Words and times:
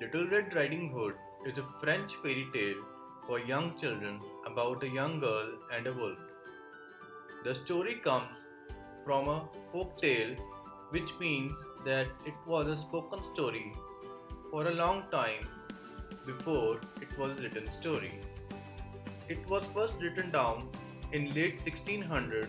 Little 0.00 0.28
Red 0.28 0.54
Riding 0.54 0.90
Hood 0.90 1.14
is 1.44 1.58
a 1.58 1.64
French 1.80 2.12
fairy 2.22 2.46
tale 2.52 2.82
for 3.26 3.40
young 3.40 3.76
children 3.76 4.20
about 4.46 4.84
a 4.84 4.88
young 4.88 5.18
girl 5.18 5.48
and 5.74 5.88
a 5.88 5.92
wolf. 5.92 6.20
The 7.42 7.52
story 7.56 7.96
comes 7.96 8.36
from 9.04 9.28
a 9.28 9.48
folk 9.72 9.96
tale, 9.96 10.36
which 10.90 11.10
means 11.18 11.52
that 11.84 12.06
it 12.24 12.34
was 12.46 12.68
a 12.68 12.76
spoken 12.76 13.18
story 13.34 13.72
for 14.52 14.68
a 14.68 14.74
long 14.74 15.02
time 15.10 15.42
before 16.24 16.76
it 17.02 17.18
was 17.18 17.32
a 17.32 17.42
written 17.42 17.68
story. 17.80 18.12
It 19.28 19.50
was 19.50 19.64
first 19.74 19.94
written 20.00 20.30
down 20.30 20.68
in 21.10 21.34
late 21.34 21.64
1600s 21.64 22.46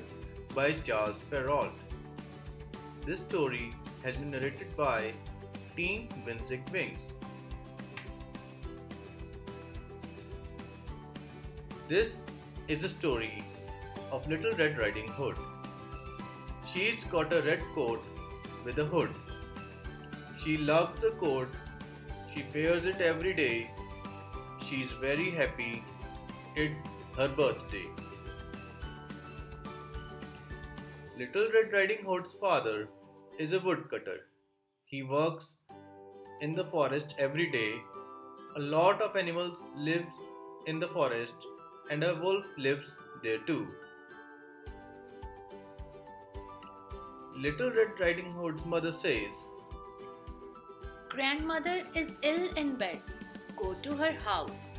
by 0.54 0.74
Charles 0.74 1.18
Perrault. 1.32 1.74
This 3.08 3.22
story 3.22 3.72
has 4.04 4.18
been 4.18 4.30
narrated 4.30 4.78
by 4.78 5.14
Team 5.76 6.10
Winzig 6.28 6.72
Wings. 6.72 7.09
This 11.90 12.10
is 12.68 12.84
the 12.84 12.90
story 12.90 13.44
of 14.12 14.28
Little 14.30 14.52
Red 14.58 14.78
Riding 14.78 15.08
Hood. 15.08 15.38
She's 16.72 17.04
got 17.06 17.34
a 17.34 17.42
red 17.42 17.64
coat 17.74 18.04
with 18.64 18.78
a 18.78 18.86
hood. 18.86 19.10
She 20.44 20.56
loves 20.56 21.02
the 21.02 21.10
coat. 21.22 21.48
She 22.32 22.46
wears 22.54 22.86
it 22.86 23.02
every 23.02 23.34
day. 23.34 23.72
She's 24.70 24.92
very 25.02 25.32
happy. 25.32 25.84
It's 26.56 26.94
her 27.18 27.28
birthday. 27.28 27.88
Little 31.18 31.50
Red 31.56 31.74
Riding 31.74 32.06
Hood's 32.06 32.36
father 32.40 32.88
is 33.40 33.52
a 33.52 33.60
woodcutter. 33.60 34.20
He 34.86 35.02
works 35.02 35.56
in 36.40 36.54
the 36.54 36.66
forest 36.66 37.16
every 37.18 37.50
day. 37.50 37.82
A 38.58 38.60
lot 38.60 39.02
of 39.02 39.16
animals 39.16 39.58
live 39.76 40.06
in 40.68 40.80
the 40.80 40.88
forest 40.90 41.49
and 41.90 42.04
a 42.04 42.16
wolf 42.16 42.46
lives 42.58 42.94
there 43.24 43.40
too. 43.40 43.68
Little 47.36 47.72
Red 47.72 48.00
Riding 48.00 48.32
Hood's 48.34 48.66
mother 48.66 48.92
says, 48.92 49.30
Grandmother 51.10 51.84
is 51.96 52.12
ill 52.22 52.54
in 52.56 52.76
bed. 52.76 53.00
Go 53.56 53.74
to 53.74 53.96
her 53.96 54.12
house. 54.12 54.70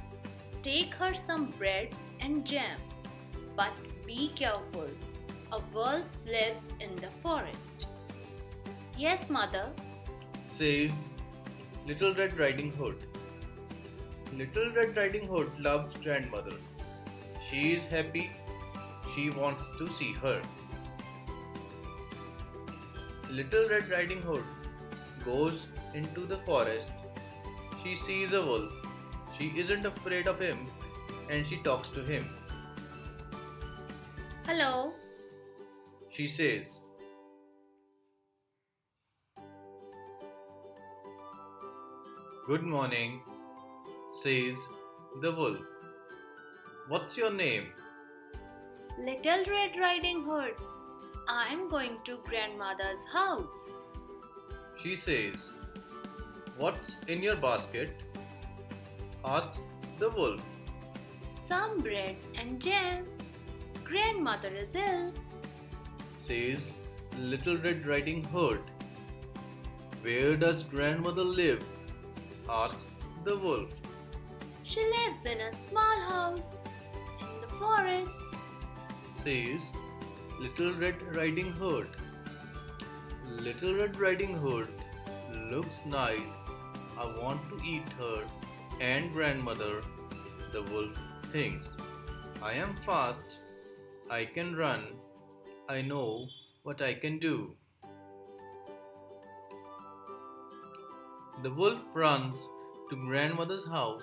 Take 0.62 0.94
her 0.94 1.14
some 1.14 1.47
bread 1.58 1.89
and 2.20 2.47
jam. 2.47 2.78
But 3.56 3.72
be 4.06 4.30
careful. 4.36 4.89
A 5.52 5.61
wolf 5.74 6.05
lives 6.27 6.72
in 6.80 6.95
the 6.97 7.08
forest. 7.22 7.86
Yes, 8.97 9.28
mother. 9.28 9.69
says 10.56 10.91
Little 11.86 12.14
Red 12.14 12.39
Riding 12.39 12.72
Hood. 12.72 12.97
Little 14.36 14.70
Red 14.72 14.97
Riding 14.97 15.27
Hood 15.27 15.50
loves 15.58 15.97
grandmother. 16.05 16.56
She 17.50 17.72
is 17.74 17.84
happy. 17.92 18.30
She 19.14 19.30
wants 19.30 19.64
to 19.78 19.88
see 19.88 20.12
her. 20.12 20.40
Little 23.28 23.68
Red 23.68 23.90
Riding 23.90 24.22
Hood 24.22 24.44
goes 25.24 25.58
into 25.94 26.26
the 26.26 26.38
forest. 26.38 26.86
She 27.82 27.96
sees 28.06 28.32
a 28.32 28.42
wolf. 28.44 28.72
She 29.36 29.52
isn't 29.56 29.84
afraid 29.84 30.28
of 30.28 30.38
him 30.38 30.66
and 31.28 31.46
she 31.46 31.56
talks 31.56 31.88
to 31.90 32.02
him. 32.02 32.24
Hello. 34.46 34.92
She 36.10 36.28
says, 36.28 36.66
Good 42.46 42.62
morning, 42.62 43.20
says 44.22 44.56
the 45.20 45.32
wolf. 45.32 45.80
What's 46.91 47.16
your 47.16 47.30
name? 47.33 47.66
Little 48.98 49.44
Red 49.48 49.77
Riding 49.78 50.24
Hood. 50.24 50.55
I'm 51.28 51.68
going 51.70 51.98
to 52.05 52.18
grandmother's 52.24 53.05
house. 53.12 53.58
She 54.83 54.96
says, 54.96 55.36
What's 56.58 56.96
in 57.06 57.23
your 57.23 57.36
basket? 57.36 58.02
asks 59.24 59.61
the 60.01 60.11
wolf. 60.11 60.42
Some 61.36 61.78
bread 61.78 62.17
and 62.36 62.61
jam. 62.61 63.05
Grandmother 63.84 64.48
is 64.48 64.74
ill. 64.74 65.12
Says 66.20 66.58
Little 67.20 67.57
Red 67.58 67.86
Riding 67.86 68.24
Hood. 68.24 68.62
Where 70.02 70.34
does 70.34 70.64
grandmother 70.64 71.22
live? 71.22 71.62
asks 72.48 72.96
the 73.22 73.39
wolf. 73.39 73.72
She 74.64 74.84
lives 74.98 75.27
in 75.27 75.40
a 75.40 75.52
small 75.52 76.01
house 76.08 76.64
forest. 77.60 78.20
says 79.22 79.64
Little 80.40 80.72
Red 80.82 81.02
Riding 81.16 81.52
Hood. 81.52 81.88
Little 83.46 83.74
Red 83.74 83.98
Riding 84.00 84.34
Hood 84.34 84.68
looks 85.50 85.84
nice. 85.86 86.30
I 86.98 87.06
want 87.20 87.40
to 87.50 87.60
eat 87.72 87.88
her 87.98 88.24
and 88.80 89.12
grandmother. 89.12 89.82
The 90.52 90.62
wolf 90.62 90.98
thinks. 91.32 91.68
I 92.42 92.52
am 92.54 92.74
fast. 92.86 93.38
I 94.10 94.24
can 94.24 94.56
run. 94.56 94.84
I 95.68 95.82
know 95.82 96.27
what 96.62 96.82
I 96.82 96.94
can 96.94 97.18
do. 97.18 97.54
The 101.42 101.50
wolf 101.50 101.80
runs 101.94 102.34
to 102.90 102.96
grandmother's 102.96 103.66
house. 103.66 104.02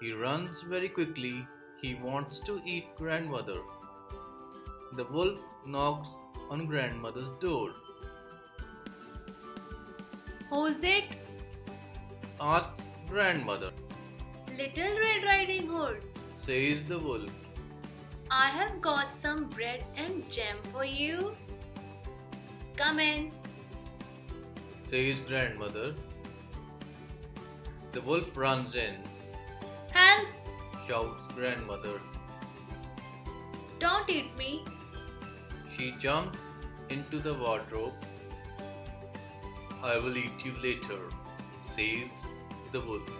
He 0.00 0.12
runs 0.12 0.62
very 0.62 0.88
quickly. 0.88 1.46
He 1.86 1.94
wants 1.94 2.40
to 2.46 2.60
eat 2.66 2.86
grandmother. 2.96 3.58
The 4.94 5.04
wolf 5.04 5.38
knocks 5.64 6.08
on 6.50 6.66
grandmother's 6.66 7.28
door. 7.40 7.74
Who's 10.50 10.82
it? 10.82 11.04
Asks 12.40 12.82
grandmother. 13.08 13.70
Little 14.58 14.98
Red 15.04 15.22
Riding 15.26 15.68
Hood. 15.68 16.04
Says 16.42 16.82
the 16.88 16.98
wolf. 16.98 17.30
I 18.32 18.48
have 18.48 18.80
got 18.80 19.14
some 19.14 19.44
bread 19.50 19.84
and 19.96 20.28
jam 20.28 20.56
for 20.72 20.84
you. 20.84 21.36
Come 22.76 22.98
in. 22.98 23.30
Says 24.90 25.20
grandmother. 25.28 25.94
The 27.92 28.00
wolf 28.00 28.36
runs 28.36 28.74
in. 28.74 28.96
Help! 29.92 30.26
Shouts 30.88 31.25
grandmother. 31.36 32.00
Don't 33.78 34.08
eat 34.08 34.36
me. 34.38 34.64
She 35.76 35.94
jumps 36.00 36.38
into 36.88 37.18
the 37.18 37.34
wardrobe. 37.34 37.92
I 39.82 39.96
will 39.98 40.16
eat 40.16 40.44
you 40.44 40.52
later, 40.62 41.00
says 41.74 42.10
the 42.72 42.80
wolf. 42.80 43.10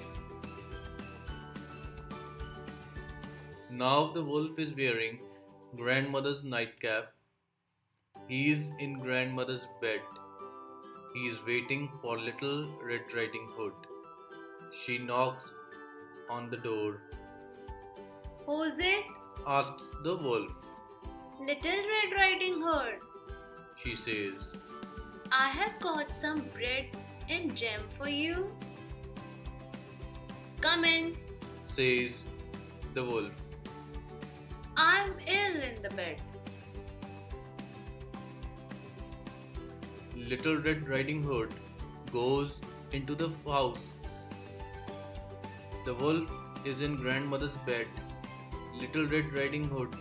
Now 3.70 4.12
the 4.14 4.22
wolf 4.22 4.58
is 4.58 4.74
wearing 4.74 5.18
grandmother's 5.76 6.42
nightcap. 6.42 7.12
He 8.28 8.52
is 8.52 8.70
in 8.80 8.94
grandmother's 8.98 9.66
bed. 9.82 10.00
He 11.12 11.26
is 11.28 11.36
waiting 11.46 11.90
for 12.00 12.18
little 12.18 12.66
Red 12.82 13.14
Riding 13.14 13.46
Hood. 13.56 13.72
She 14.84 14.98
knocks 14.98 15.44
on 16.30 16.48
the 16.50 16.56
door, 16.56 17.02
Who's 18.46 18.78
it? 18.78 19.04
asks 19.46 19.82
the 20.02 20.16
wolf. 20.16 20.52
Little 21.40 21.82
Red 21.94 22.12
Riding 22.16 22.60
Hood. 22.62 22.94
She 23.82 23.96
says, 23.96 24.34
I 25.30 25.48
have 25.48 25.78
got 25.80 26.16
some 26.16 26.40
bread 26.54 26.86
and 27.28 27.54
jam 27.56 27.80
for 27.98 28.08
you. 28.08 28.50
Come 30.60 30.84
in. 30.84 31.16
says 31.74 32.12
the 32.94 33.04
wolf. 33.04 33.32
I'm 34.76 35.12
ill 35.26 35.60
in 35.68 35.82
the 35.82 35.90
bed. 35.90 36.20
Little 40.16 40.56
Red 40.56 40.88
Riding 40.88 41.22
Hood 41.22 41.50
goes 42.12 42.54
into 42.92 43.14
the 43.14 43.30
house. 43.44 43.78
The 45.84 45.94
wolf 45.94 46.30
is 46.64 46.80
in 46.80 46.96
grandmother's 46.96 47.56
bed. 47.66 47.86
Little 48.80 49.06
Red 49.06 49.32
Riding 49.32 49.68
Hood 49.68 49.94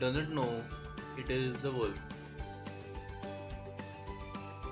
doesn't 0.00 0.30
know 0.34 0.62
it 1.18 1.30
is 1.30 1.56
the 1.58 1.70
wolf. 1.70 1.94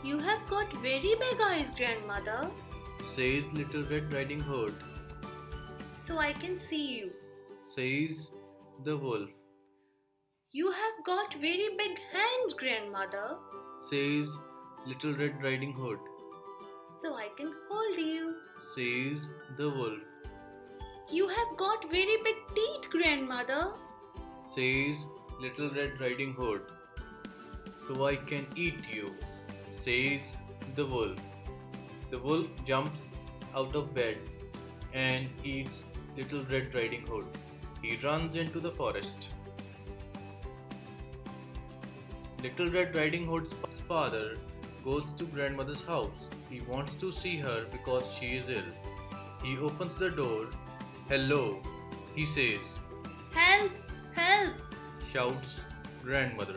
You 0.04 0.18
have 0.18 0.48
got 0.50 0.72
very 0.82 1.14
big 1.24 1.40
eyes, 1.40 1.68
grandmother, 1.76 2.50
Says 3.14 3.44
Little 3.52 3.84
Red 3.84 4.12
Riding 4.12 4.40
Hood. 4.40 4.74
so 6.04 6.18
I 6.18 6.32
can 6.32 6.56
see 6.58 6.84
you. 6.94 7.10
Says 7.74 8.16
the 8.84 8.96
wolf. 8.96 9.30
You 10.50 10.70
have 10.78 11.04
got 11.06 11.34
very 11.34 11.68
big 11.82 11.98
hands, 12.14 12.54
grandmother, 12.62 13.36
Says 13.90 14.26
Little 14.86 15.14
Red 15.24 15.42
Riding 15.42 15.72
Hood. 15.82 15.98
so 17.02 17.14
I 17.20 17.28
can 17.36 17.52
hold 17.70 17.98
you. 17.98 18.34
says 18.74 19.22
the 19.60 19.68
wolf. 19.76 20.10
You 21.12 21.28
have 21.28 21.56
got 21.58 21.90
very 21.90 22.16
big 22.24 22.36
teeth, 22.54 22.88
grandmother. 22.90 23.72
Says 24.54 24.96
Little 25.42 25.68
Red 25.68 26.00
Riding 26.00 26.32
Hood. 26.32 26.62
So 27.86 28.06
I 28.06 28.16
can 28.16 28.46
eat 28.56 28.78
you, 28.90 29.10
says 29.82 30.20
the 30.74 30.86
wolf. 30.86 31.18
The 32.10 32.18
wolf 32.18 32.46
jumps 32.66 32.98
out 33.54 33.74
of 33.74 33.94
bed 33.94 34.16
and 34.94 35.28
eats 35.44 35.82
Little 36.16 36.44
Red 36.44 36.74
Riding 36.74 37.06
Hood. 37.06 37.26
He 37.82 37.96
runs 37.96 38.34
into 38.34 38.58
the 38.58 38.70
forest. 38.70 39.28
Little 42.42 42.68
Red 42.68 42.96
Riding 42.96 43.26
Hood's 43.26 43.52
father 43.86 44.38
goes 44.82 45.04
to 45.18 45.26
grandmother's 45.26 45.84
house. 45.84 46.26
He 46.48 46.60
wants 46.62 46.94
to 47.00 47.12
see 47.12 47.36
her 47.36 47.66
because 47.70 48.04
she 48.18 48.36
is 48.38 48.48
ill. 48.48 48.72
He 49.44 49.58
opens 49.58 49.98
the 49.98 50.08
door. 50.08 50.46
Hello, 51.12 51.60
he 52.14 52.24
says, 52.24 52.60
Help! 53.32 53.72
Help! 54.14 54.54
shouts 55.12 55.56
grandmother. 56.02 56.56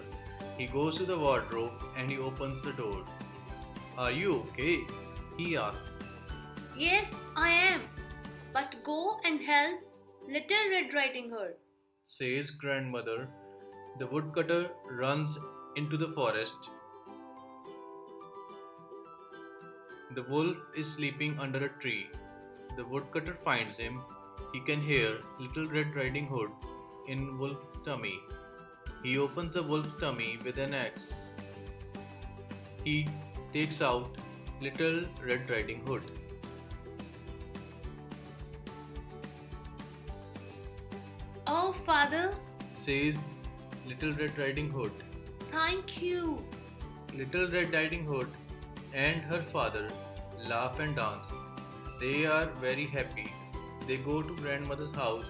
He 0.58 0.66
goes 0.68 0.98
to 0.98 1.06
the 1.06 1.18
wardrobe 1.18 1.84
and 1.98 2.10
he 2.10 2.18
opens 2.18 2.64
the 2.64 2.72
door. 2.72 3.04
Are 3.98 4.12
you 4.12 4.36
okay? 4.36 4.78
He 5.36 5.58
asks. 5.58 5.92
Yes, 6.78 7.14
I 7.36 7.50
am. 7.50 7.82
But 8.54 8.82
go 8.86 9.20
and 9.26 9.42
help 9.42 9.82
Little 10.26 10.70
Red 10.72 10.94
Riding 10.94 11.30
Hood. 11.30 11.56
says 12.06 12.50
grandmother. 12.50 13.28
The 14.00 14.08
woodcutter 14.08 14.70
runs 14.90 15.38
into 15.76 15.98
the 15.98 16.14
forest. 16.14 16.72
The 20.16 20.24
wolf 20.24 20.56
is 20.78 20.90
sleeping 20.90 21.40
under 21.40 21.66
a 21.66 21.82
tree. 21.82 22.08
The 22.78 22.86
woodcutter 22.86 23.38
finds 23.44 23.78
him. 23.78 24.00
He 24.54 24.60
can 24.62 24.82
hear 24.82 25.20
Little 25.40 25.68
Red 25.68 25.96
Riding 25.96 26.28
Hood 26.28 26.50
in 27.08 27.38
wolf's 27.38 27.78
tummy. 27.86 28.20
He 29.04 29.18
opens 29.18 29.54
the 29.54 29.64
wolf's 29.64 30.00
tummy 30.00 30.38
with 30.44 30.58
an 30.58 30.74
axe. 30.74 31.02
He 32.84 33.08
takes 33.54 33.82
out 33.82 34.10
Little 34.62 35.04
Red 35.24 35.50
Riding 35.50 35.82
Hood. 35.86 36.04
Oh, 41.48 41.74
father, 41.86 42.32
Says 42.86 43.16
Little 43.88 44.14
Red 44.14 44.38
Riding 44.38 44.70
Hood. 44.70 44.92
thank 45.52 46.02
you. 46.02 46.38
Little 47.14 47.50
Red 47.50 47.74
Riding 47.74 48.06
Hood 48.06 48.28
and 48.94 49.22
her 49.22 49.42
father 49.54 49.88
laugh 50.50 50.80
and 50.80 50.96
dance. 50.96 51.32
They 52.00 52.26
are 52.26 52.46
very 52.66 52.86
happy. 52.88 53.32
They 53.88 53.98
go 53.98 54.22
to 54.22 54.36
grandmother's 54.38 54.96
house. 54.96 55.26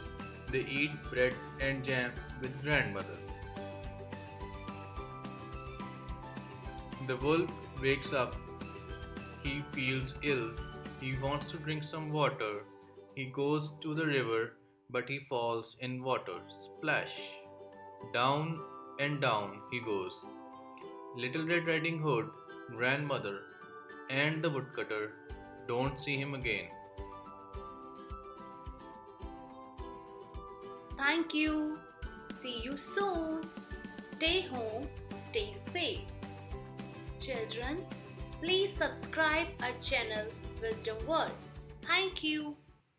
They 0.51 0.61
eat 0.61 0.91
bread 1.09 1.33
and 1.59 1.83
jam 1.83 2.11
with 2.41 2.61
grandmother. 2.61 3.17
The 7.07 7.17
wolf 7.17 7.51
wakes 7.81 8.13
up. 8.13 8.35
He 9.43 9.63
feels 9.73 10.15
ill. 10.23 10.51
He 11.01 11.15
wants 11.21 11.51
to 11.51 11.57
drink 11.57 11.83
some 11.83 12.11
water. 12.11 12.63
He 13.15 13.25
goes 13.25 13.69
to 13.81 13.93
the 13.93 14.05
river, 14.05 14.53
but 14.89 15.09
he 15.09 15.19
falls 15.29 15.75
in 15.79 16.03
water. 16.03 16.39
Splash! 16.63 17.17
Down 18.13 18.57
and 18.99 19.21
down 19.21 19.61
he 19.71 19.79
goes. 19.81 20.13
Little 21.15 21.45
Red 21.45 21.67
Riding 21.67 21.99
Hood, 21.99 22.29
grandmother, 22.75 23.41
and 24.09 24.43
the 24.43 24.49
woodcutter 24.49 25.13
don't 25.67 26.01
see 26.03 26.17
him 26.17 26.33
again. 26.33 26.67
Thank 30.97 31.33
you. 31.33 31.77
See 32.35 32.61
you 32.63 32.77
soon. 32.77 33.41
Stay 33.99 34.41
home, 34.41 34.87
stay 35.29 35.55
safe. 35.71 36.01
Children, 37.19 37.85
please 38.39 38.71
subscribe 38.77 39.47
our 39.61 39.73
channel 39.81 40.25
Wisdom 40.61 40.97
World. 41.07 41.31
Thank 41.81 42.23
you. 42.23 42.55